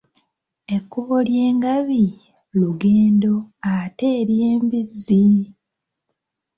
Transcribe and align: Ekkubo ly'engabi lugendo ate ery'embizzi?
Ekkubo 0.75 1.15
ly'engabi 1.27 2.03
lugendo 2.59 3.33
ate 3.75 4.05
ery'embizzi? 4.19 5.27